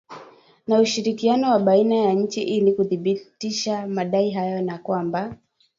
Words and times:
na 0.67 0.79
ushirikiano 0.81 1.51
wa 1.51 1.59
baina 1.59 1.95
ya 1.95 2.13
nchi 2.13 2.41
ili 2.41 2.73
kuthibitisha 2.73 3.87
madai 3.87 4.31
hayo 4.31 4.61
na 4.61 4.77
kwamba 4.77 5.35